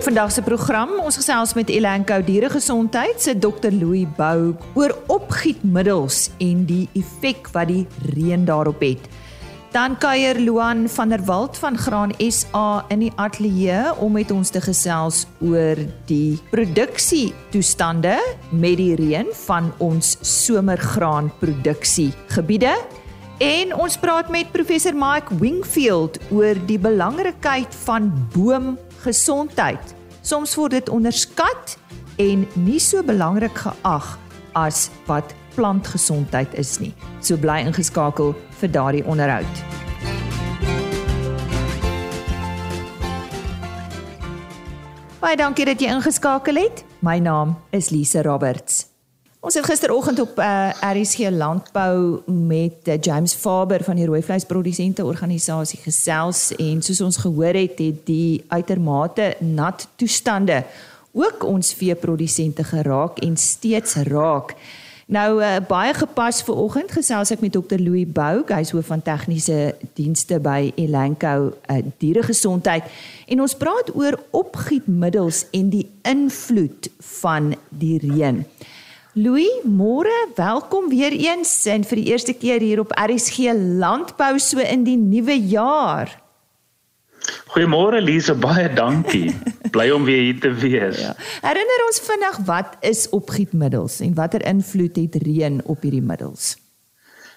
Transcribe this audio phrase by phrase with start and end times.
[0.00, 3.68] Op vandag se program, ons gesels met Elanco Dieregesondheid se Dr.
[3.68, 7.82] Louis Bou oor opgietmiddels en die effek wat die
[8.14, 9.04] reën daarop het.
[9.76, 14.48] Dan kuier Luan van der Walt van Graan SA in die ateljee om met ons
[14.48, 15.76] te gesels oor
[16.08, 18.16] die produksietoestande
[18.56, 22.72] met die reën van ons somergraanproduksie gebiede.
[23.36, 28.08] En ons praat met professor Mike Wingfield oor die belangrikheid van
[29.00, 29.94] boomgesondheid.
[30.20, 31.78] Soms word dit onderskat
[32.18, 34.18] en nie so belangrik geag
[34.52, 36.92] as wat plantgesondheid is nie.
[37.20, 39.64] So bly ingeskakel vir daardie onderhoud.
[45.20, 46.84] Baie dankie dat jy ingeskakel het.
[47.00, 48.89] My naam is Lise Roberts.
[49.40, 54.20] Ons het gisteroggend op uh, eh, RSG Landbou met uh, James Faber van die Rooi
[54.22, 60.58] Vleisprodusente Organisasie gesels en soos ons gehoor het, het die uitermate nat toestande
[61.16, 64.52] ook ons veeprodusente geraak en steeds raak.
[65.08, 69.00] Nou uh, baie gepas vir oggend gesels ek met Dr Louis Bou, hy's hoof van
[69.02, 72.92] tegniese dienste by Elanco uh, dieregesondheid
[73.32, 78.44] en ons praat oor opgietmiddels en die invloed van die reën.
[79.18, 84.62] Louis, môre, welkom weer eens en vir die eerste keer hier op RSG Landbou so
[84.62, 86.12] in die nuwe jaar.
[87.50, 89.32] Goeiemôre Lise, baie dankie.
[89.74, 91.02] Bly om weer hier te wees.
[91.02, 91.16] Ja.
[91.42, 96.54] Herinner ons vinnig wat is opgietmiddels en watter invloed het reën op hierdie middels?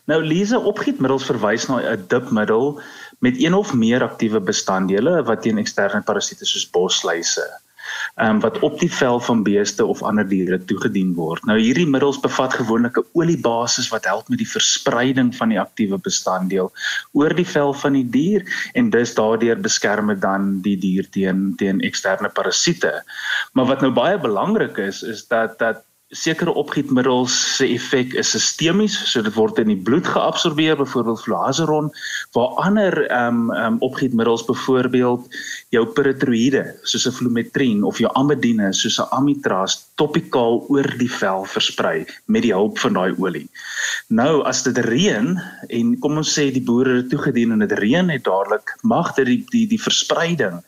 [0.06, 2.78] Nou Lise, opgietmiddels verwys na 'n dipmiddel
[3.26, 7.50] met een of meer aktiewe bestanddele wat teen eksterne parasiete soos bosluise
[8.22, 11.46] um, wat op die vel van beeste of ander diere toegedien word.
[11.50, 15.98] Nou hierdie middels bevat gewoonlik 'n oliebasis wat help met die verspreiding van die aktiewe
[15.98, 16.72] bestanddeel
[17.12, 21.54] oor die vel van die dier en dus daardeur beskerm dit dan die dier teen
[21.58, 23.04] teen eksterne parasiete.
[23.54, 28.96] Maar wat nou baie belangrik is is dat dat sekere opgietmiddels se effek is sistemies,
[29.10, 31.90] so dit word in die bloed geabsorbeer, byvoorbeeld fluazeron,
[32.38, 35.28] waar ander ehm um, ehm um, opgietmiddels byvoorbeeld
[35.74, 41.46] jou peritroïde, soos 'n flumetrien of jou amidine, soos 'n amitraz, topikaal oor die vel
[41.46, 43.50] versprei met die hulp van daai olie.
[44.08, 48.10] Nou as dit reën en kom ons sê die boere het toegedien en dit reën
[48.10, 50.62] het dadelik, mag dit die die die verspreiding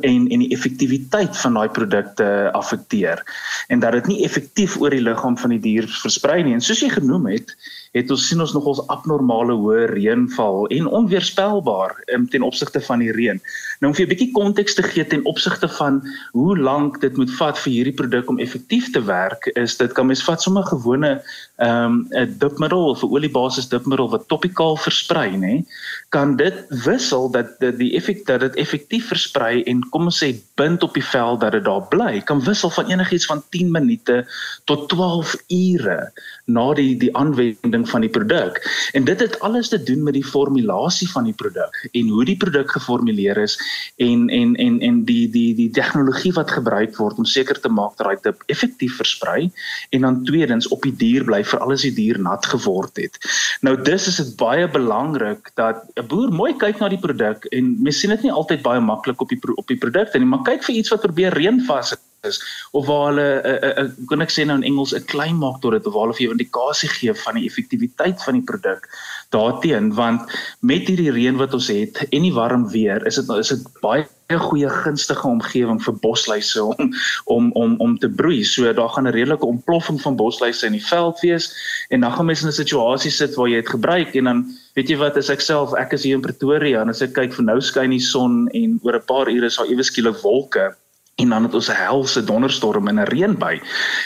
[0.00, 3.22] en en die effektiwiteit van daai produkte affekteer
[3.68, 6.54] en dat dit nie effektief oor die liggaam van die dier versprei nie.
[6.56, 7.54] En soos jy genoem het
[7.94, 13.12] het ons sien ons nogals abnormale hoë reënval en onweerspelbaar um, ten opsigte van die
[13.14, 13.40] reën.
[13.80, 16.02] Nou om vir 'n bietjie konteks te gee ten opsigte van
[16.32, 20.06] hoe lank dit moet vat vir hierdie produk om effektief te werk, is dit kan
[20.06, 21.22] mens vat sommer gewone
[21.62, 25.64] ehm um, 'n dipmiddel of 'n oliebasis dipmiddel wat topikaal versprei, nê,
[26.08, 26.54] kan dit
[26.84, 30.94] wissel dat dit die effek dat dit effektief versprei en kom ons sê bind op
[30.94, 34.26] die vel dat dit daar bly, kan wissel van enigiets van 10 minute
[34.64, 36.12] tot 12 ure
[36.44, 38.60] na die die aanwending van die produk.
[38.92, 42.36] En dit het alles te doen met die formulasie van die produk en hoe die
[42.36, 43.56] produk geformuleer is
[43.96, 47.96] en en en en die die die tegnologie wat gebruik word om seker te maak
[47.96, 49.50] dat dit effektief versprei
[49.90, 53.18] en dan tweedens op die dier bly vir alles die dier nat geword het.
[53.60, 57.76] Nou dis is dit baie belangrik dat 'n boer mooi kyk na die produk en
[57.82, 60.64] mens sien dit nie altyd baie maklik op die op die produkte nie, maar kyk
[60.64, 62.40] vir iets wat probeer reënvas is
[62.72, 65.36] of waar hulle 'n uh, uh, uh, kan ek sê nou in Engels 'n klein
[65.38, 68.34] maak tot dit of waar hulle vir jou 'n indikasie gee van die effektiwiteit van
[68.34, 68.88] die produk
[69.30, 70.20] daarteen want
[70.60, 74.06] met hierdie reën wat ons het en die warm weer is dit is dit baie
[74.32, 76.92] 'n goeie gunstige omgewing vir bosluise om
[77.24, 78.44] om om om te broei.
[78.44, 81.52] So daar gaan 'n redelike ontploffing van bosluise in die veld wees
[81.88, 84.88] en dan gaan mens in 'n situasie sit waar jy dit gebruik en dan weet
[84.88, 87.44] jy wat as ek self ek is hier in Pretoria en as ek kyk vir
[87.44, 90.74] nou skyn die son en oor 'n paar ure is daar ewe skielik wolke
[91.14, 93.60] en dan het ons 'n helse donderstorm en 'n reënby.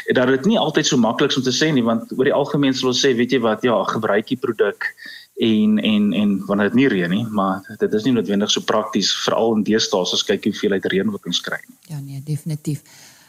[0.06, 2.32] En dat dit nie altyd so maklik is om te sê nie want oor die
[2.32, 4.94] algemeen sal ons sê weet jy wat ja, gebruik die produk
[5.36, 9.12] en en en wanneer dit nie reën nie, maar dit is nie noodwendig so prakties
[9.24, 11.76] veral in deesdae as kyk hoeveel uit reën wat ons kry nie.
[11.94, 12.82] Ja nee, definitief.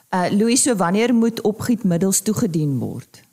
[0.09, 3.28] Uh Louis, so wanneer moet opgietmiddels toegedien word?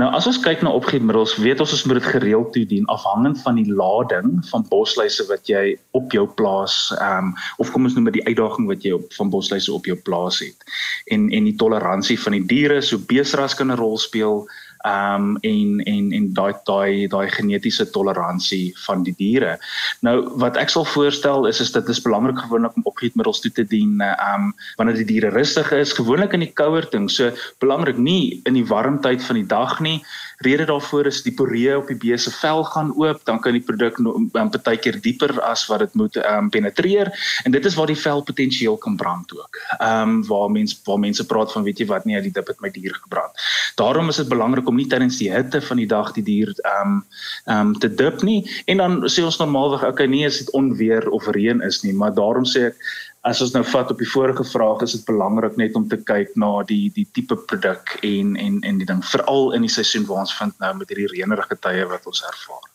[0.00, 3.58] Nou as ons kyk na opgietmiddels, weet ons ons moet dit gereeld toedien afhangend van
[3.60, 8.10] die lading van bosluise wat jy op jou plaas ehm um, of kom ons noem
[8.10, 10.68] dit die uitdaging wat jy op van bosluise op jou plaas het.
[11.14, 14.46] En en die toleransie van die diere, so beesras kan 'n rol speel
[14.82, 19.58] Ehm um, en en en daai daai daai genetiese toleransie van die diere.
[20.00, 23.64] Nou wat ek sal voorstel is is dit is belangrik gewoonlik om opgietmiddels toe te
[23.64, 27.06] dien ehm um, wanneer die diere rustig is, gewoonlik in die kouer ding.
[27.10, 27.30] So
[27.62, 30.00] belangrik nie in die warm tyd van die dag nie.
[30.42, 33.62] Rede daarvoor is die poree op die bees se vel gaan oop, dan kan die
[33.62, 37.12] produk um, partykeer dieper as wat dit moet ehm um, penetreer
[37.44, 39.62] en dit is waar die vel potensieel kan brand ook.
[39.78, 42.60] Ehm um, waar mense waar mense praat van weet jy wat nie, die dip het
[42.60, 43.46] my dier gebrand.
[43.78, 46.96] Daarom is dit belangrik om nie tydens die hitte van die dag die dier ehm
[46.96, 46.98] um,
[47.46, 51.08] ehm um, te dip nie en dan sê ons normaalweg okay nee as dit onweer
[51.12, 52.84] of reën is nie, maar daarom sê ek
[53.22, 56.32] As ons nou vat op die vorige vraag is dit belangrik net om te kyk
[56.42, 60.24] na die die tipe produk en en en die ding veral in die seisoen waar
[60.24, 62.66] ons vind nou met hierdie reënerige tye wat ons ervaar.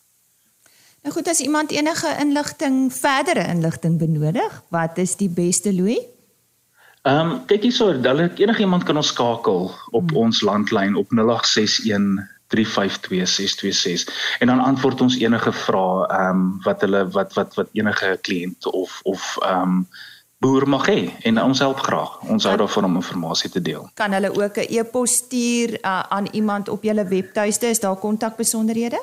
[1.04, 6.00] Nou goed, as iemand enige inligting, verdere inligting benodig, wat is die beste Louis?
[7.02, 10.16] Ehm um, kyk hierso, hulle enigiemand kan ons skakel op hmm.
[10.16, 17.08] ons landlyn op 0861 352 en dan antwoord ons enige vrae ehm um, wat hulle
[17.16, 19.82] wat wat wat enige kliënt of of ehm um,
[20.38, 22.12] boer mag hê en ons help graag.
[22.30, 23.88] Ons hou daarvan om inligting te deel.
[23.98, 27.66] Kan hulle ook 'n e-pos stuur uh, aan iemand op julle webtuiste?
[27.66, 29.00] Is daar kontakbesonderhede?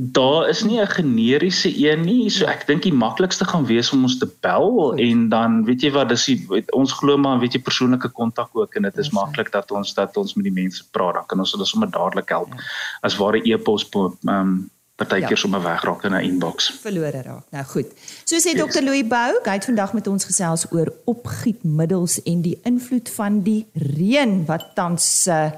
[0.00, 4.02] Daar is nie 'n generiese een nie, so ek dink die maklikste gaan wees om
[4.02, 7.60] ons te bel en dan weet jy wat, dis die, ons glo maar weet jy
[7.60, 11.14] persoonlike kontak ook en dit is maklik dat ons dat ons met die mense praat,
[11.14, 12.54] dan kan ons hulle sommer dadelik help.
[12.54, 12.62] Ja.
[13.02, 15.36] As ware e-pos ehm um, partykeer ja.
[15.36, 16.70] sommer wegraak in 'n inbox.
[16.80, 17.44] Verlore raak.
[17.50, 17.86] Nou goed.
[18.24, 18.62] So sê yes.
[18.62, 18.82] Dr.
[18.82, 23.66] Louis Bou, hy het vandag met ons gesels oor opgietmiddels en die invloed van die
[23.72, 25.50] reën wat tans uh,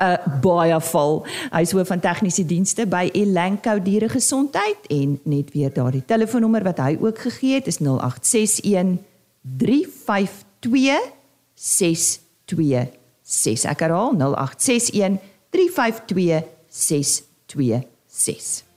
[0.00, 1.26] uh baie val.
[1.52, 6.62] Hy is hoof van tegniese dienste by Elanco Diere Gesondheid en net weer daardie telefoonnommer
[6.64, 8.98] wat hy ook gegee het is 0861
[9.42, 11.12] 352
[11.54, 13.70] 626.
[13.70, 15.18] Ek herhaal 0861
[15.50, 18.71] 352 626.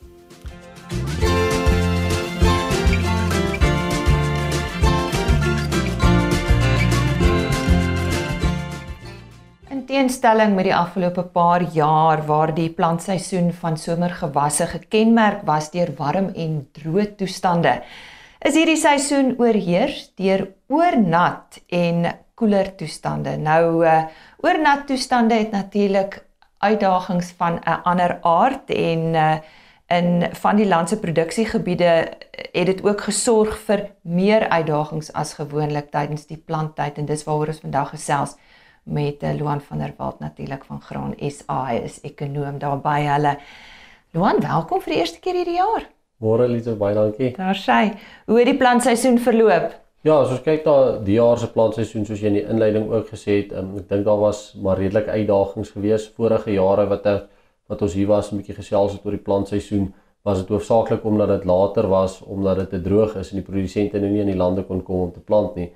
[9.95, 16.33] Teenstelling met die afgelope paar jaar waar die plantseisoen van somergewasse gekenmerk was deur warm
[16.36, 17.77] en droë toestande,
[18.44, 23.38] is hierdie seisoen oorheers deur oornat en koeler toestande.
[23.39, 24.01] Nou uh,
[24.44, 26.19] oornat toestande het natuurlik
[26.59, 29.38] uitdagings van 'n ander aard en uh,
[29.88, 32.18] in van die land se produksiegebiede
[32.51, 37.48] het dit ook gesorg vir meer uitdagings as gewoonlik tydens die planttyd en dis waaroor
[37.48, 38.36] ons vandag gesels
[38.85, 41.65] met uh, Luan van der Walt natuurlik van Graan SA.
[41.69, 43.35] Hy is ekonom daar by hulle.
[44.15, 45.89] Luan, welkom vir die eerste keer hierdie jaar.
[46.23, 47.33] Môre Elise, baie dankie.
[47.35, 47.79] Daar sê,
[48.29, 49.73] hoe het die plantseisoen verloop?
[50.05, 53.09] Ja, as ons kyk na die jaar se plantseisoen soos jy in die inleiding ook
[53.09, 57.23] gesê het, um, ek dink daar was maar redelik uitdagings geweest vorige jare wat er,
[57.67, 59.93] wat ons hier was 'n bietjie gesels het oor die plantseisoen
[60.25, 63.99] was dit hoofsaaklik omdat dit later was omdat dit te droog is en die produsente
[63.99, 65.71] nou nie in die lande kon kom om te plant nie.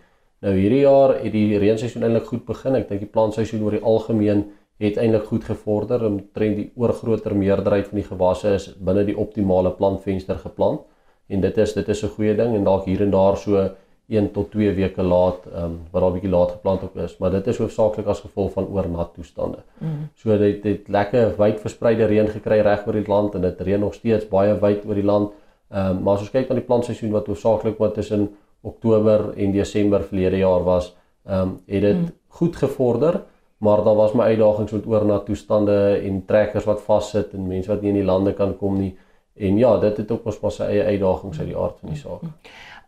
[0.45, 2.77] Nou hierdie jaar het die reenseisoen eintlik goed begin.
[2.79, 4.45] Ek dink die plantseisoen oor die algemeen
[4.79, 6.05] het eintlik goed gevorder.
[6.07, 10.85] Omtrent die oorgrootste meerderheid van die gewasse is binne die optimale plantvenster geplant.
[11.27, 13.69] En dit is dit is 'n goeie ding en dalk hier en daar so
[14.09, 17.17] 1 tot 2 weke laat, ehm um, wat daar 'n bietjie laat geplant ook is,
[17.17, 19.57] maar dit is hoofsaaklik as gevolg van oornat toestande.
[19.77, 20.09] Mm.
[20.15, 23.79] So dit het lekker wyd verspreide reën gekry reg oor die land en dit reën
[23.79, 25.31] nog steeds baie wyd oor die land.
[25.71, 28.29] Ehm um, maar as ons kyk na die plantseisoen wat hoofsaaklik wat tussen
[28.61, 30.95] Oktober en Desember verlede jaar was,
[31.25, 32.15] ehm um, het dit hmm.
[32.27, 33.21] goed gevorder,
[33.57, 37.81] maar daar was my uitdagings met oornat toestande en trekkers wat vassit en mense wat
[37.81, 38.97] nie in die lande kan kom nie.
[39.39, 41.99] En ja, dit het ook ons maar sy eie uitdagings uit die aard van die
[41.99, 42.25] saak.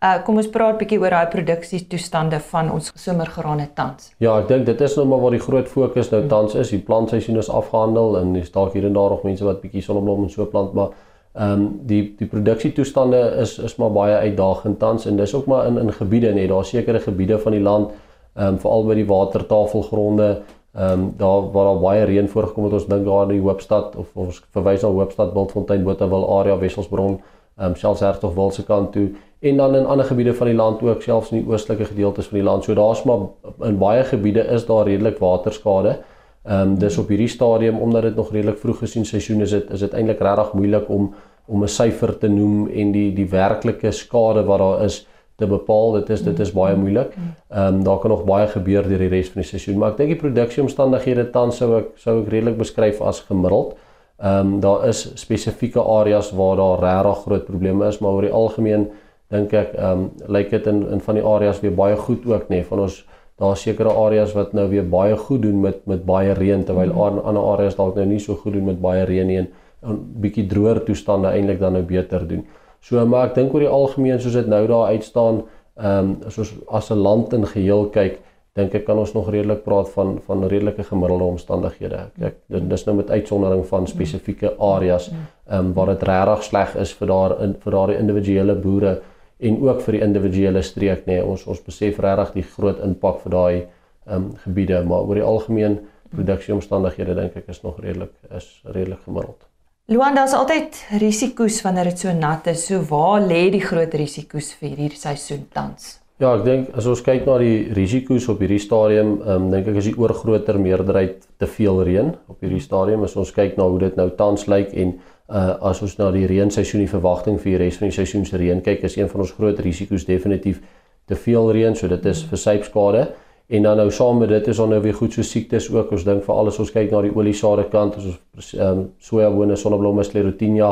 [0.01, 4.07] Uh kom ons praat bietjie oor daai produksietoestande van ons somergrane tans.
[4.17, 6.71] Ja, ek dink dit is nou maar waar die groot fokus nou tans is.
[6.73, 10.23] Die plantseisoen is afgehandel en dis dalk hier en daar nog mense wat bietjie sonneblom
[10.25, 10.95] en so plant, maar
[11.33, 15.67] Ehm um, die die produksietoestande is is maar baie uitdagend tans en dis ook maar
[15.67, 16.49] in in gebiede net.
[16.49, 17.91] Daar sekere gebiede van die land
[18.33, 20.41] ehm um, veral by die watertafelgronde
[20.73, 23.95] ehm um, daar waar daar baie reën voorgekom het ons dink daar in die Hoopstad
[23.95, 27.21] of ons verwys na Hoopstad Wildfontein Botawil area Wesselsbron
[27.57, 29.09] ehm um, selfs Hertogwil se kant toe.
[29.39, 32.37] En dan in ander gebiede van die land ook selfs in die oostelike gedeeltes van
[32.37, 32.63] die land.
[32.63, 33.19] So daar's maar
[33.59, 35.89] in baie gebiede is daar redelik waterskade.
[35.89, 36.10] Ehm
[36.43, 39.79] um, dis op hierdie stadium omdat dit nog redelik vroeg gesien seisoen is dit is
[39.79, 41.13] dit eintlik regtig moeilik om
[41.47, 45.07] om 'n syfer te noem en die die werklike skade wat daar is
[45.41, 45.91] te bepaal.
[45.91, 47.13] Dit is dit is baie moeilik.
[47.49, 49.97] Ehm um, daar kan nog baie gebeur deur die res van die seisoen, maar ek
[49.97, 53.77] dink die produksieomstandighede tans sou ek sou ek redelik beskryf as gemiddeld.
[54.21, 58.37] Ehm um, daar is spesifieke areas waar daar regtig groot probleme is, maar oor die
[58.43, 58.89] algemeen
[59.29, 62.49] dink ek ehm um, lyk dit in in van die areas weer baie goed ook
[62.49, 63.05] nê nee, van ons
[63.41, 67.19] daar sekere areas wat nou weer baie goed doen met met baie reën terwyl mm.
[67.25, 69.47] ander areas dalk nou nie so goed doen met baie reën nie en
[69.81, 72.45] 'n bietjie droër toestande eintlik dan nou beter doen.
[72.81, 75.43] So maar ek dink oor die algemeen soos dit nou daar uitstaan,
[75.77, 78.19] ehm um, soos as 'n land in geheel kyk,
[78.53, 81.99] dink ek kan ons nog redelik praat van van redelike gemiddelde omstandighede.
[82.21, 86.75] Ek dit dis nou met uitsondering van spesifieke areas ehm um, waar dit regtig sleg
[86.75, 89.01] is vir daar in vir daardie individuele boere
[89.41, 91.17] en ook vir die individuele streek nê.
[91.17, 95.17] Nee, ons ons besef regtig die groot impak vir daai ehm um, gebiede, maar oor
[95.17, 95.79] die algemeen
[96.11, 99.47] produksieomstandighede dink ek is nog redelik is redelik gemiddeld.
[99.91, 102.65] Luan, daar's altyd risiko's wanneer dit so nat is.
[102.69, 105.97] So waar lê die groot risiko's vir hierdie seisoen tans?
[106.21, 109.71] Ja, ek dink as ons kyk na die risiko's op hierdie stadium, ehm um, dink
[109.71, 113.07] ek is die oorgroter meerderheid te veel reën op hierdie stadium.
[113.07, 114.93] As ons kyk na hoe dit nou tans lyk en
[115.31, 118.37] uh as ons na die reenseisoen die verwagting vir die res van die seisoen se
[118.37, 120.61] reën kyk, is een van ons groot risiko's definitief
[121.07, 123.07] te veel reën, so dit is vir sypskade.
[123.51, 125.91] En dan nou saam met dit is daar nou weer goed so siektes ook.
[125.91, 129.57] Ons dink vir alles ons kyk na die oliesade kant, as ons ehm um, sojabone,
[129.59, 130.71] sonneblomme, sclerotinia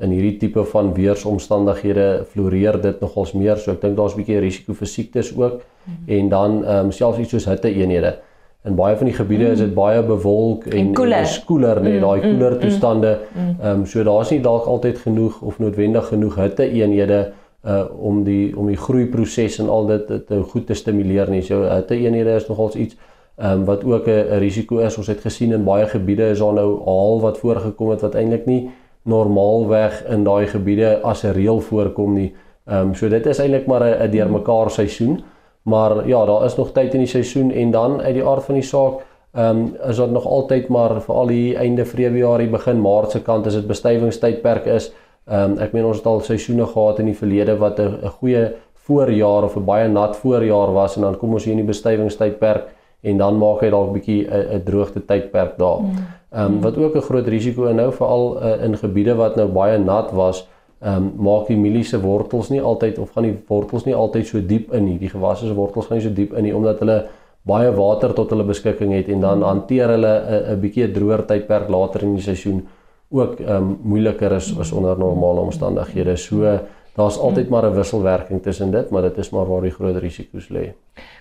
[0.00, 3.58] in hierdie tipe van weeromstandighede floreer dit nogals meer.
[3.58, 5.54] So ek dink daar's 'n bietjie risiko vir siektes ook.
[5.54, 5.60] Mm
[5.94, 6.18] -hmm.
[6.18, 8.18] En dan ehm um, selfs iets soos hitte eenhede.
[8.64, 12.00] In baie van die gebiede mm is dit baie bewolk en, en koeler, koeler nee,
[12.00, 13.18] daai mm, koeler toestande.
[13.34, 17.20] Ehm um, so daar's nie dalk altyd genoeg of noodwendig genoeg hitte eenhede
[17.64, 21.40] uh om die om die groeiproses en al dit te goed te stimuleer nie.
[21.42, 22.96] So hitte eenhede is nogals iets
[23.40, 24.96] ehm um, wat ook 'n risiko is.
[24.96, 28.46] Ons het gesien in baie gebiede is daar nou haal wat voorgekom het wat eintlik
[28.46, 28.70] nie
[29.02, 32.34] normaalweg in daai gebiede as 'n reël voorkom nie.
[32.66, 35.22] Ehm um, so dit is eintlik maar 'n deurmekaar seisoen.
[35.62, 38.54] Maar ja, daar is nog tyd in die seisoen en dan uit die aard van
[38.54, 42.80] die saak ehm um, is dit nog altyd maar vir al die einde Februarie begin
[42.80, 44.90] Maart se kant as dit bestuivingstydperk is.
[45.28, 48.48] Ehm um, ek meen ons het al seisoene gehad in die verlede wat 'n goeie
[48.74, 52.66] voorjaar of 'n baie nat voorjaar was en dan kom ons hier in die bestuivingstydperk
[53.02, 55.80] en dan maak hy dalk 'n bietjie 'n droogte tydperk daar.
[55.80, 55.90] Mm.
[56.32, 59.48] Ehm um, wat ook 'n groot risiko en nou veral uh, in gebiede wat nou
[59.48, 60.48] baie nat was,
[60.80, 64.26] ehm um, maak die mielie se wortels nie altyd of gaan die wortels nie altyd
[64.26, 64.98] so diep in nie.
[64.98, 67.02] Die gewasse se wortels gaan nie so diep in nie omdat hulle
[67.44, 69.44] baie water tot hulle beskikking het en dan mm.
[69.44, 72.66] hanteer hulle 'n 'n bietjie 'n droër tydperk later in die seisoen
[73.10, 76.16] ook ehm um, moeiliker is as onder normale omstandighede.
[76.16, 76.58] So
[77.00, 80.48] daar's altyd maar 'n wisselwerking tussen dit, maar dit is maar waar die groot risiko's
[80.48, 80.72] lê.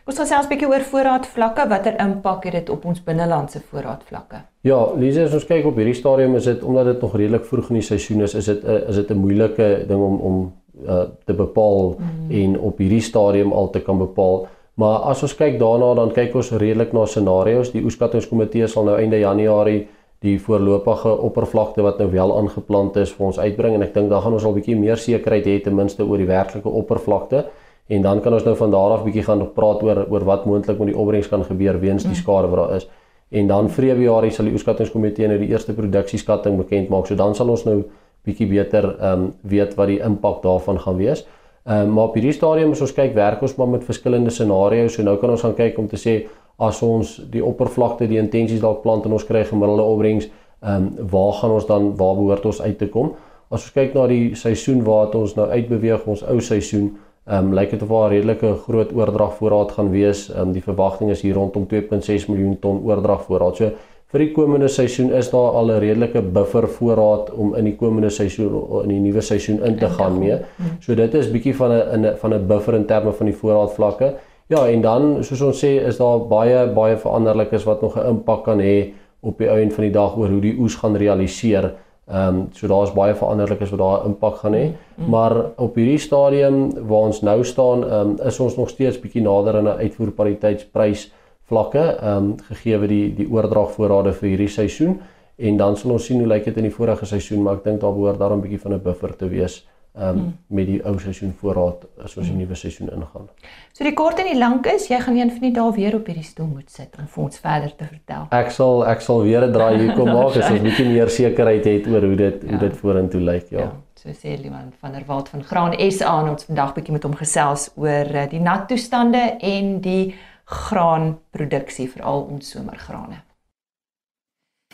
[0.06, 4.36] Ons gaan selfs 'n bietjie oor voorraadvlakke, watter impak het dit op ons binnelandse voorraadvlakke?
[4.62, 7.70] Ja, Lise, as ons kyk op hierdie stadium is dit omdat dit nog redelik vroeg
[7.70, 10.54] in die seisoen is, is dit is dit 'n moeilike ding om om
[10.88, 12.32] uh, te bepaal mm.
[12.32, 14.48] en op hierdie stadium al te kan bepaal.
[14.80, 17.72] Maar as ons kyk daarna, dan kyk ons redelik na scenario's.
[17.72, 19.88] Die oeskattingskomitee sal nou einde Januarie
[20.26, 24.22] die voorlopige oppervlakte wat nou wel aangeplant is vir ons uitbring en ek dink dan
[24.22, 27.46] gaan ons al bietjie meer sekerheid hê ten minste oor die werklike oppervlakte
[27.90, 30.78] en dan kan ons nou van daar af bietjie gaan praat oor oor wat moontlik
[30.80, 32.22] met die opbrengs kan gebeur weens die mm.
[32.22, 32.86] skade wat daar is.
[33.30, 37.08] En dan Februarie sal die oeskattingskomitee nou die eerste produksieskatting bekend maak.
[37.08, 37.82] So dan sal ons nou
[38.26, 41.26] bietjie beter ehm um, weet wat die impak daarvan gaan wees.
[41.66, 44.94] Ehm um, maar op hierdie stadium as ons kyk werk ons maar met verskillende scenario's.
[44.94, 46.16] So nou kan ons gaan kyk om te sê
[46.60, 51.10] as ons die oppervlakte die intensies dalk plant en ons kry gemiddelde opbrengs, ehm um,
[51.12, 53.13] waar gaan ons dan waar behoort ons uit te kom?
[53.50, 56.89] As ons kyk na die seisoen waar ons nou uitbeweeg, ons ou seisoen,
[57.25, 60.30] ehm um, lyk dit of daar 'n redelike groot oordragvoorraad gaan wees.
[60.30, 63.56] Ehm um, die verwagting is hier rondom 2.6 miljoen ton oordragvoorraad.
[63.56, 63.72] So
[64.12, 68.10] vir die komende seisoen is daar al 'n redelike buffer voorraad om in die komende
[68.10, 70.38] seisoen in die nuwe seisoen in te gaan mee.
[70.58, 70.78] Hmm.
[70.80, 74.13] So dit is bietjie van 'n van 'n buffer in terme van die voorraadvlakke.
[74.50, 78.44] Ja, en dan soos ons sê, is daar baie baie veranderlikes wat nog 'n impak
[78.44, 81.74] kan hê op die einde van die dag oor hoe die oes gaan realiseer.
[82.08, 84.72] Ehm um, so daar's baie veranderlikes wat daar 'n impak gaan hê.
[84.96, 85.10] Mm.
[85.10, 89.22] Maar op hierdie stadium waar ons nou staan, ehm um, is ons nog steeds bietjie
[89.22, 91.12] nader aan 'n uitvoerpariteitsprys
[91.46, 95.00] vlakke, ehm um, gegee die die oordragvoorrade vir hierdie seisoen
[95.36, 97.82] en dan sal ons sien hoe lyk dit in die vorige seisoen, maar ek dink
[97.82, 100.38] daar behoort daar 'n bietjie van 'n buffer te wees um, hmm.
[100.48, 102.43] met die ou seisoen voorraad as ons die hmm.
[102.43, 103.27] nuwe seisoen ingaan.
[103.74, 106.10] So die kort en die lank is, jy gaan een van die dae weer op
[106.10, 108.25] hierdie stoel moet sit om vir ons verder te vertel.
[108.36, 111.65] Ek sal ek sal weer 'n draai hier kom maak as ons bietjie meer sekerheid
[111.65, 112.50] het oor hoe dit ja.
[112.50, 113.67] hoe dit vorentoe lyk, ja.
[113.67, 113.72] ja.
[114.00, 117.15] So sê iemand van der Walt van Graan SA en ons vandag bietjie met hom
[117.19, 120.15] gesels oor eh, die nat toestande en die
[120.50, 123.24] graanproduksie veral ons somergrane.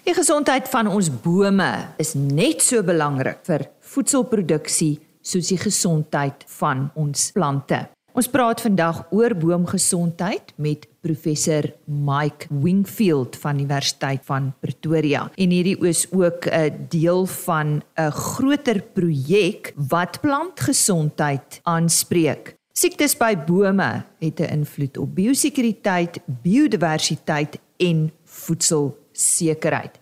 [0.06, 6.90] Die gesondheid van ons bome is net so belangrik vir voedselproduksie soos die gesondheid van
[6.96, 7.88] ons plante.
[8.16, 15.26] Ons praat vandag oor boomgesondheid met professor Mike Wingfield van Universiteit van Pretoria.
[15.36, 22.56] En hierdie is ook 'n deel van 'n groter projek wat plantgesondheid aanspreek.
[22.72, 30.00] Siektes by bome het 'n invloed op biosekuriteit, biodiversiteit en voedselsekerheid.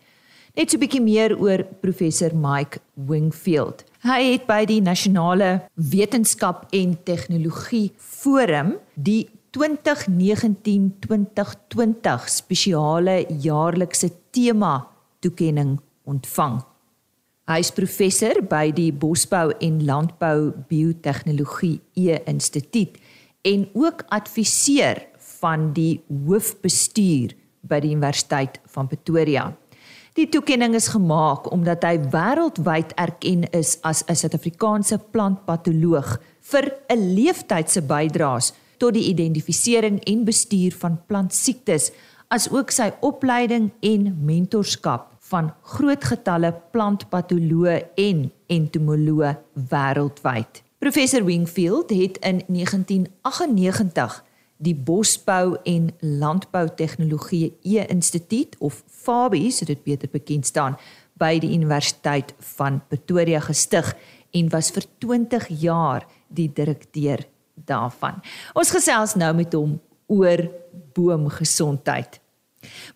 [0.54, 3.84] Net so 'n bietjie meer oor professor Mike Wingfield.
[4.04, 14.92] Hy het by die Nasionale Wetenskap en Tegnologie Forum die 2019-2020 spesiale jaarlikse tema
[15.24, 16.60] toekenning ontvang.
[17.48, 23.00] Hy is professor by die Bosbou en Landbou Biotehnologie E-instituut
[23.48, 25.00] en ook adviseur
[25.40, 29.56] van die hoofbestuur by die Universiteit van Pretoria.
[30.14, 36.20] Die toekenning is gemaak omdat hy wêreldwyd erken is as 'n Suid-Afrikaanse plantpatoloog
[36.52, 41.92] vir 'n leeftydse bydraes tot die identifisering en bestuur van plantsiektes,
[42.30, 49.38] asook sy opleiding en mentorskap van groot getalle plantpatoloë en entomoloë
[49.70, 50.62] wêreldwyd.
[50.78, 54.24] Professor Wingfield het in 1998
[54.64, 60.78] die Bosbou en Landbou Tegnologie E-instituut of FABI, so dit beter bekend staan,
[61.20, 63.94] by die Universiteit van Pretoria gestig
[64.34, 68.24] en was vir 20 jaar die direkteur daarvan.
[68.58, 69.78] Ons gesels nou met hom
[70.10, 70.48] oor
[70.96, 72.20] boomgesondheid.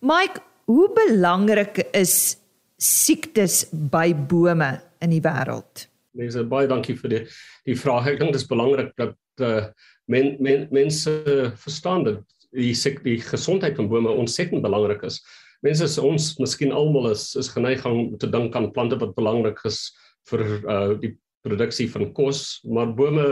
[0.02, 2.36] Mike, Hoe belangrik is
[2.76, 4.68] siektes by bome
[5.00, 5.86] in die wêreld?
[6.20, 7.22] Mense baie dankie vir die
[7.70, 8.10] die vraag.
[8.12, 9.16] Ek dink dit is belangrik dat
[9.48, 9.70] uh,
[10.12, 11.14] men, men mense
[11.60, 12.24] verstaan dat
[12.56, 15.20] die siek die gesondheid van bome ontsettend belangrik is.
[15.66, 19.60] Mense is ons miskien almal is is geneig om te dink aan plante wat belangrik
[19.68, 19.82] is
[20.30, 21.14] vir uh, die
[21.46, 23.28] produksie van kos, maar bome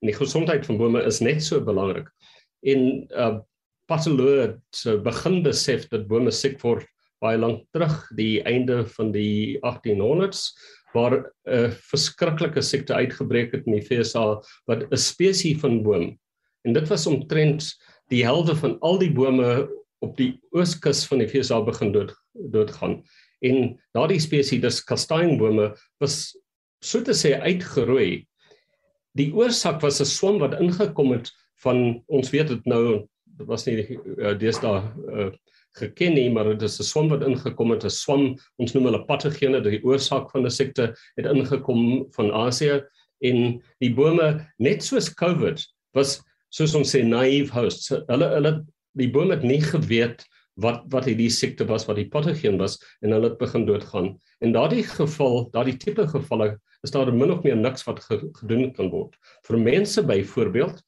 [0.00, 2.08] en die gesondheid van bome is net so belangrik.
[2.66, 3.34] En uh,
[3.90, 6.86] patoloog se begin besef dat bome siek word
[7.20, 10.46] baie lank terug die einde van die 1800s
[10.94, 16.18] waar 'n verskriklike siekte uitgebreek het in die VSA wat 'n spesies van boom
[16.64, 17.64] en dit was omtrent
[18.10, 19.68] die helfte van al die bome
[20.04, 23.00] op die ooskus van die VSA begin dood doodgaan.
[23.44, 25.70] En daardie spesies dis kastanjebome
[26.00, 26.36] was
[26.84, 28.26] so te sê uitgeroei.
[29.18, 31.30] Die oorsaak was 'n swam wat ingekom het
[31.62, 35.30] van ons weet dit nou dit was nie uh, deesdae uh,
[35.78, 39.06] geken nie maar dit is 'n swam wat ingekom het 'n swam ons noem hulle
[39.06, 42.82] patogene die oorsaak van die siekte het ingekom van Asië
[43.22, 45.60] en die bome net soos COVID
[45.94, 47.92] was soos ons sê naive hosts.
[48.08, 48.52] Hulle hulle
[48.98, 50.24] die bome het nie geweet
[50.60, 54.12] wat wat hierdie siekte was wat die patogen was en hulle het begin doodgaan.
[54.42, 58.90] En daardie geval daardie tipe gevalle is daar min of meer niks wat gedoen kan
[58.90, 59.14] word.
[59.46, 60.82] Vir mense byvoorbeeld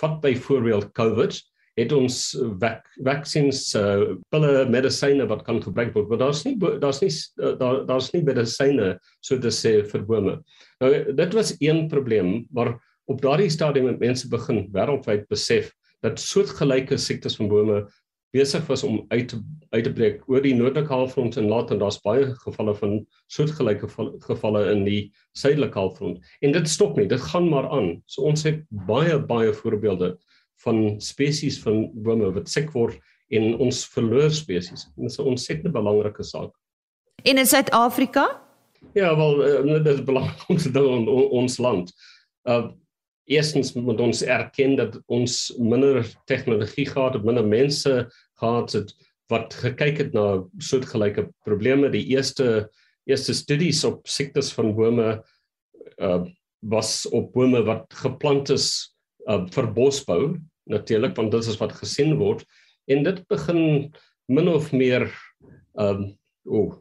[0.00, 1.38] vat byvoorbeeld COVID
[1.78, 2.18] het ons
[3.02, 7.82] vaksins uh, pille medisyne wat kan gebruik word maar daar's nie daar's nie uh, daar
[7.88, 10.38] daar's nie medisyne so te sê vir bome.
[10.82, 12.76] Nou dit was een probleem maar
[13.10, 15.72] op daardie stadium het mense begin wêreldwyd besef
[16.04, 17.84] dat soortgelyke siektes van bome
[18.34, 19.38] besig was om uit te
[19.70, 22.96] uit te breek oor die noordelike halfrond en later daar's baie gevalle van
[23.32, 23.90] soortgelyke
[24.26, 25.00] gevalle in die
[25.38, 29.52] suidelike halfrond en dit stop nie dit gaan maar aan so ons het baie baie
[29.62, 30.14] voorbeelde
[30.62, 33.00] van spesies van bome wat siek word
[33.34, 34.86] en ons verloor spesies.
[34.96, 36.52] Dit is 'n ontsettend belangrike saak.
[37.22, 38.42] En in Suid-Afrika?
[38.92, 41.92] Ja, wel uh, dit is belangrik doen in ons land.
[42.44, 42.70] Uh
[43.24, 48.92] eerstens moet ons erken dat ons minder tegnologie gehad het, minder mense gehad het
[49.32, 51.88] wat gekyk het na soortgelyke probleme.
[51.88, 52.70] Die eerste
[53.04, 55.24] eerste studies op siektes van bome
[55.96, 56.24] uh
[56.64, 58.93] was op bome wat geplant is
[59.28, 60.36] uh, vir bosbou
[60.70, 62.44] natuurlik want dit is wat gesien word.
[62.88, 63.92] En dit begin
[64.32, 65.08] min of meer
[65.74, 66.10] ehm um,
[66.44, 66.72] o oh,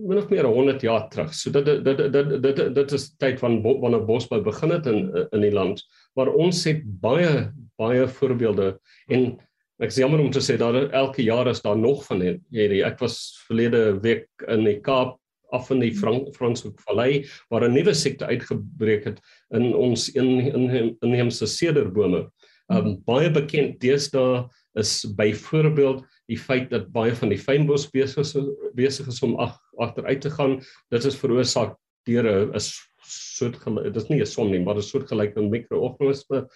[0.00, 1.32] min of meer 100 jaar terug.
[1.36, 5.44] So dit dit dit dit dit is tyd van wanneer bosbou begin het in in
[5.44, 5.82] die land
[6.16, 8.76] waar ons het baie baie voorbeelde.
[9.08, 9.38] En
[9.82, 12.84] ek is jammer om te sê daar elke jaar is daar nog van hierdie.
[12.84, 15.18] Ek was verlede week in die Kaap
[15.52, 22.28] af in die Franshoek Vallei waar 'n nuwe siekte uitgebreek het in ons inheemse sederbome.
[22.72, 24.48] Um baie bekend deesdae
[24.80, 28.36] is byvoorbeeld die feit dat baie van die fynbos besig is
[28.74, 30.60] besig is om ag agteruit te gaan.
[30.90, 31.76] Dit is veroorsaak
[32.08, 32.60] deur 'n
[33.02, 36.48] soort dit is nie 'n son nie, maar 'n soort gelyke mikroorganisme.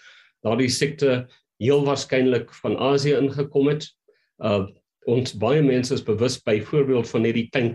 [0.43, 1.27] Daardie siekte
[1.59, 3.89] heel waarskynlik van Asië ingekom het.
[4.39, 4.67] Uh
[5.07, 7.75] ons baie mense is bewus byvoorbeeld van hierdie klein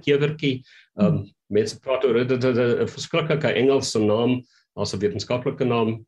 [0.99, 4.41] Um mense praat oor dit 'n verskriklike Engelse naam,
[4.75, 6.05] daar's 'n wetenskaplike naam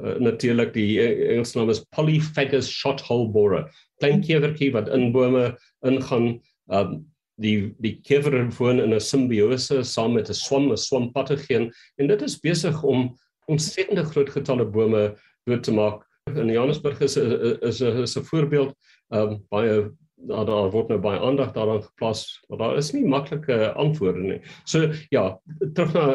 [0.00, 3.70] uh, natuurlik die e-, Engelse naam is Polyphagus shothole borer.
[4.00, 6.40] Klein kevertjie wat in bome ingaan.
[6.68, 12.06] Um die die kever woon in 'n simbiose saam met 'n swam, 'n swampatogen en
[12.06, 13.16] dit is besig om
[13.48, 16.02] ontsettende groot getalle bome dood te maak.
[16.34, 18.74] In Johannesburg is is is 'n voorbeeld
[19.10, 23.72] um baie daar daar word nou baie aandag daaraan geplaas, maar daar is nie maklike
[23.76, 24.38] antwoorde nie.
[24.64, 25.28] So ja,
[25.74, 26.06] terug na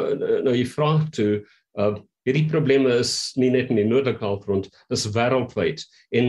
[0.48, 1.44] nou jy vra toe,
[1.80, 5.82] uh hierdie probleme is nie net in die noordelike halfrond, dis wêreldwyd.
[6.14, 6.28] En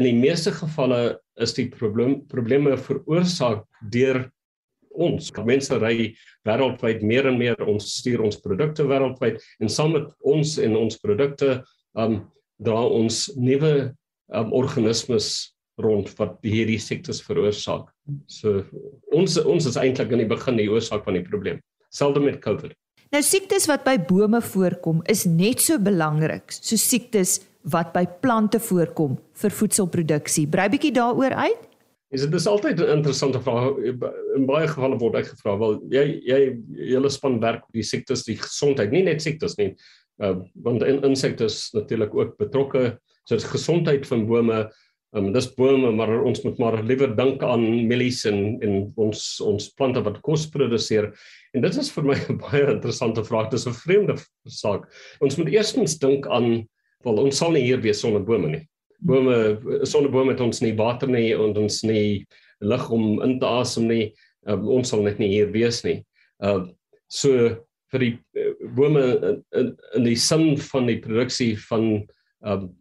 [0.00, 4.22] in die meeste gevalle is die probleem probleme veroorsaak deur
[4.94, 5.28] ons.
[5.44, 6.14] Mense ry
[6.48, 11.00] wêreldwyd meer en meer ons stuur ons produkte wêreldwyd en saam met ons en ons
[11.02, 11.58] produkte
[12.00, 12.22] um
[12.64, 13.74] dra ons nuwe
[14.32, 17.88] um, organismes rond wat hierdie siektes veroorsaak.
[18.26, 18.62] So
[19.12, 21.60] ons ons is eintlik in die begin die oorsaak van die probleem.
[21.90, 22.74] Selde met COVID.
[23.14, 28.60] Nou siektes wat by bome voorkom is net so belangrik so siektes wat by plante
[28.60, 30.48] voorkom vir voedselproduksie.
[30.50, 31.70] Brei bietjie daaroor uit.
[32.14, 33.78] Is dit is altyd 'n interessante vraag.
[34.36, 36.40] In baie gevalle word ek gevra, wel jy jy
[36.92, 39.74] julle span werk op die siektes, die gesondheid, nie net siektes nie.
[40.22, 42.98] Uh, want in insekte is natuurlik ook betrokke.
[43.24, 44.70] So die gesondheid van bome
[45.14, 49.68] Um, dis bome maar ons moet maar liewer dink aan mielies en en ons ons
[49.78, 51.12] plante wat kos produseer.
[51.54, 53.50] En dit is vir my 'n baie interessante vraag.
[53.50, 54.16] Dis 'n vreemde
[54.48, 54.90] saak.
[55.22, 56.66] Ons moet eerstens dink aan
[57.04, 58.64] wel ons sal nie hier wees sonder bome nie.
[58.98, 62.26] Bome sonder bome het ons nie water nie en ons nie
[62.60, 64.12] lug om in te asem nie.
[64.46, 66.02] Um, ons sal net nie hier wees nie.
[66.42, 66.66] Uh
[67.08, 67.54] so
[67.92, 72.08] vir die uh, bome in, in, in die sin van die produksie van
[72.42, 72.72] um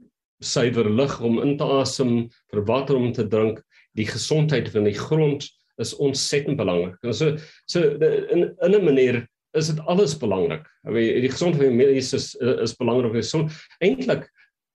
[0.44, 3.62] suiwer lug om in te asem, vir water om te drink,
[3.98, 5.48] die gesondheid van die grond
[5.82, 6.98] is ontsettend belangrik.
[7.02, 10.66] En so so in in 'n manier is dit alles belangrik.
[10.94, 13.24] Die gesondheid van mense is is belangrik.
[13.24, 13.48] So
[13.80, 14.30] eintlik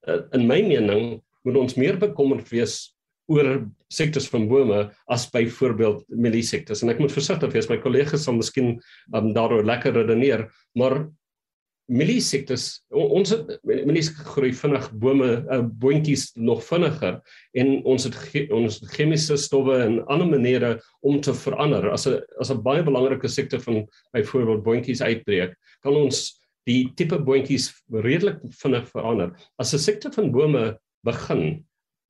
[0.07, 2.95] eh, in my mening moet ons meer bekommerd wees
[3.29, 6.83] oor siektes van bome as byvoorbeeld mieliesektes.
[6.83, 8.79] En ek moet versigtig wees, my kollegas sal miskien
[9.13, 11.11] um, daaroor lekker redeneer, maar
[11.89, 13.33] mieliesiektes ons
[13.65, 17.17] mielies groei vinnig bome uh, boontjies nog vinniger
[17.57, 21.89] en ons het ons chemiese stowwe en ander maniere om te verander.
[21.91, 27.19] As 'n as 'n baie belangrike siekte van byvoorbeeld boontjies uitbreek kan ons die tipe
[27.19, 29.33] boontjies redelik vinnig verander.
[29.59, 31.65] As 'n siekte van bome begin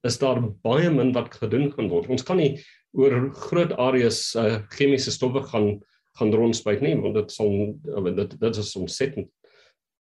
[0.04, 2.08] is daar baie min wat gedoen kan word.
[2.08, 2.58] Ons kan nie
[2.92, 5.80] oor groot areas uh, chemiese stowwe gaan
[6.18, 7.76] gaan rondspuit nie want dit sal
[8.16, 9.28] dit dit is ontsettend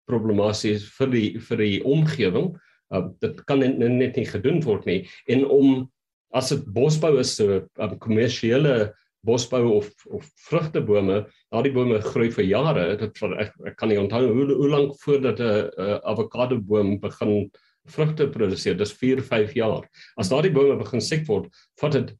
[0.09, 2.53] problematies vir die vir die omgewing.
[2.93, 4.99] Uh, dit kan net, net nie gedoen word nie
[5.31, 5.87] en om
[6.33, 12.45] as dit bosbou is so um, kommersiële bosbou of of vrugtebome, daardie bome groei vir
[12.49, 12.87] jare.
[12.99, 17.49] Dit ek, ek kan nie onthou hoe hoe lank voordat 'n avokado boom begin
[17.95, 18.75] vrugte produseer.
[18.77, 19.87] Dis 4, 5 jaar.
[20.17, 22.13] As daardie bome begin siek word, vat dit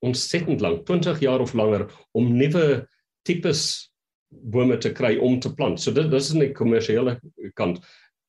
[0.00, 2.86] ontsettend lank, 20 jaar of langer om nuwe
[3.24, 3.89] tipes
[4.30, 5.80] bome te kry om te plant.
[5.80, 7.18] So dit dis in die kommersiële
[7.58, 7.80] kant.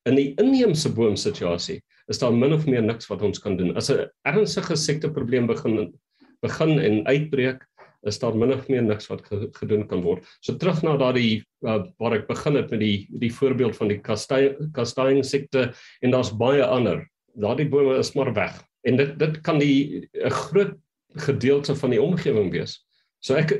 [0.10, 3.76] In die inheemse boomsituasie is daar min of meer niks wat ons kan doen.
[3.78, 5.94] As 'n ernstige siekteprobleem begin
[6.42, 7.62] begin en uitbreek,
[8.02, 9.22] is daar min of meer niks wat
[9.54, 10.26] gedoen kan word.
[10.42, 14.00] So terug na daardie uh, waar ek begin het met die die voorbeeld van die
[14.02, 17.06] kastanjing siekte en daar's baie ander.
[17.38, 18.58] Daardie bome is maar weg.
[18.84, 20.74] En dit dit kan die 'n groot
[21.16, 22.82] gedeelte van die omgewing wees.
[23.22, 23.54] So ek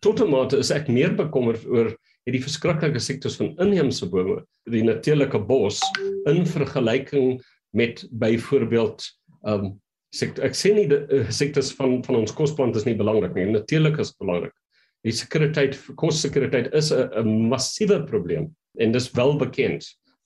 [0.00, 1.92] tot 'n mate is ek meer bekommerd oor
[2.26, 5.80] hierdie verskriklike siektes van inheemse bome, die natuurlike bos
[6.30, 7.40] in vergelyking
[7.76, 9.04] met byvoorbeeld
[9.44, 9.80] um
[10.14, 10.42] siekte.
[10.44, 13.98] Ek sê nie die uh, siektes van van ons kosplante is nie belangrik nie, natuurlik
[14.00, 14.54] is belangrik.
[15.04, 19.84] Die sekuriteit, kossekuriteit is 'n massiewe probleem en dis wel bekend.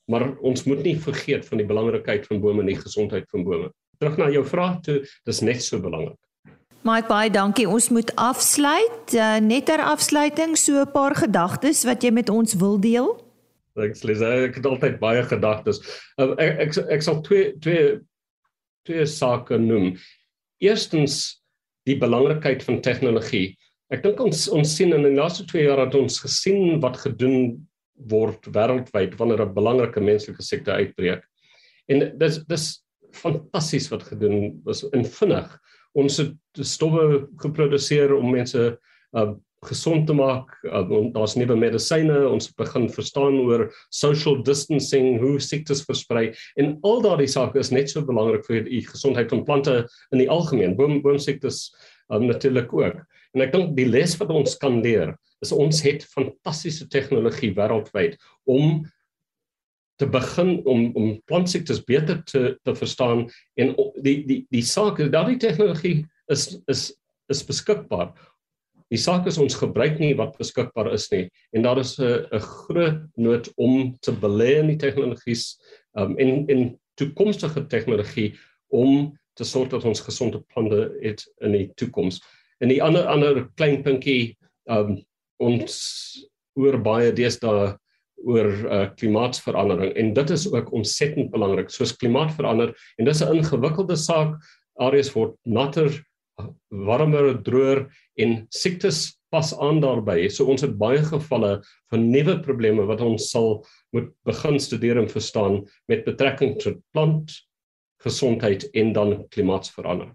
[0.08, 3.72] Maar ons moet nie vergeet van die belangrikheid van bome en die gesondheid van bome.
[3.98, 6.18] Terug na jou vraag toe, dis net so belangrik.
[6.86, 7.66] Mike baie dankie.
[7.66, 9.14] Ons moet afsluit.
[9.14, 13.08] Uh, net ter afsluiting so 'n paar gedagtes wat jy met ons wil deel.
[13.76, 14.14] Ek sê
[14.46, 15.80] ek het altyd baie gedagtes.
[16.18, 17.98] Uh, ek, ek ek sal twee twee
[18.86, 19.96] twee sake noem.
[20.62, 21.42] Eerstens
[21.86, 23.56] die belangrikheid van tegnologie.
[23.90, 27.66] Ek dink ons ons sien in die laaste 2 jaar dat ons gesien wat gedoen
[28.10, 31.22] word wêreldwyd wanneer 'n belangrike menslike siekte uitbreek.
[31.88, 35.50] En dis dis fantasties wat gedoen was in vinnig
[35.96, 38.62] ons het stowwe geproduseer om mense
[39.16, 39.32] uh,
[39.66, 40.52] gesond te maak.
[40.68, 42.18] Uh, Daar's nuwe medisyne.
[42.28, 46.28] Ons begin verstaan oor social distancing, hoe siektes versprei
[46.60, 49.76] en al daardie sake is net so belangrik vir die gesondheid van plante
[50.12, 50.76] in die algemeen.
[50.78, 51.70] Boom boomsiektes
[52.12, 53.00] um, natuurlik ook.
[53.36, 58.16] En ek dink die les wat ons kan leer is ons het fantastiese tegnologie wêreldwyd
[58.48, 58.84] om
[59.96, 65.10] te begin om om plantsiektes beter te te verstaan en die die die saak is
[65.10, 66.92] dat die tegnologie is is
[67.32, 68.12] is beskikbaar.
[68.92, 72.40] Die saak is ons gebruik nie wat beskikbaar is nie en daar is 'n 'n
[72.40, 75.58] groot nood om te belê in die tegnologies
[75.98, 78.34] um, en en toekomstige tegnologie
[78.68, 82.22] om te sorg dat ons gesonde plante het in die toekoms.
[82.60, 85.04] En die ander ander klein puntjie um
[85.36, 85.74] ons
[86.56, 87.76] oor baie deesdae
[88.24, 91.70] oor uh, klimaatsverandering en dit is ook ontsettend belangrik.
[91.70, 94.36] Soos klimaat verander en dis 'n ingewikkelde saak.
[94.78, 95.90] Areas word natter,
[96.68, 97.86] warmer, droër
[98.20, 100.28] en siektes pas aan daarbey.
[100.28, 105.08] So ons het baie gevalle van nuwe probleme wat ons sal moet begin studeer en
[105.08, 107.32] verstaan met betrekking tot plant
[108.04, 110.14] gesondheid en dan klimaatsverandering.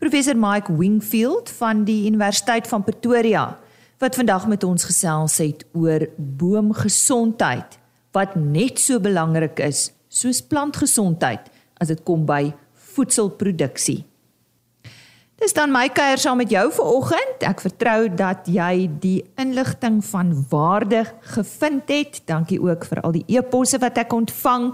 [0.00, 3.58] Professor Mike Wingfield van die Universiteit van Pretoria
[3.98, 7.78] wat vandag met ons gesels het oor boomgesondheid
[8.16, 11.48] wat net so belangrik is soos plantgesondheid
[11.80, 12.52] as dit kom by
[12.96, 14.04] voedselproduksie.
[15.36, 17.42] Dis dan my kuier saam met jou vanoggend.
[17.44, 21.02] Ek vertrou dat jy die inligting van waarde
[21.34, 22.22] gevind het.
[22.24, 24.70] Dankie ook vir al die e-posse wat ek ontvang.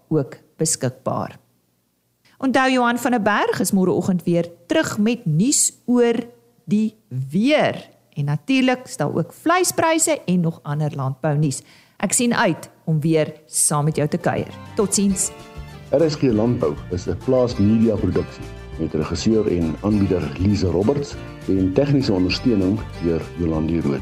[0.08, 1.40] ook beskikbaar.
[2.38, 6.16] Onthou Johan van der Berg is môreoggend weer terug met nuus oor
[6.66, 6.96] die
[7.32, 7.90] weer.
[8.14, 11.62] En natuurlik staan ook vleispryse en nog ander landbou nuus.
[11.98, 14.52] Ek sien uit om weer saam met jou te kuier.
[14.76, 15.32] Totsiens.
[15.90, 18.44] RSG Landbou is 'n plaas media produksie
[18.80, 21.16] met regisseur en aanbieder Lize Roberts
[21.48, 24.02] en tegniese ondersteuning deur Jolande Rooi.